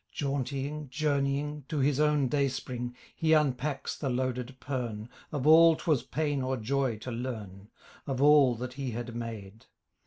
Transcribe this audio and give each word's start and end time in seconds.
Jaunting, 0.11 0.89
journeying 0.89 1.63
To 1.69 1.77
his 1.77 1.99
own 1.99 2.27
dayspring, 2.27 2.95
He 3.15 3.33
unpacks 3.33 3.95
the 3.95 4.09
loaded 4.09 4.57
pern 4.59 5.09
Of 5.31 5.45
all 5.45 5.75
'twas 5.75 6.01
pain 6.01 6.41
or 6.41 6.57
joy 6.57 6.97
to 6.97 7.11
learn, 7.11 7.69
Of 8.07 8.19
all 8.19 8.55
that 8.55 8.73
he 8.73 8.89
had 8.93 9.15
made. 9.15 9.67